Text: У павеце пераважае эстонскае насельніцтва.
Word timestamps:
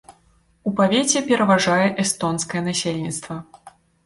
У 0.71 0.71
павеце 0.79 1.21
пераважае 1.27 1.87
эстонскае 2.05 2.61
насельніцтва. 2.71 3.41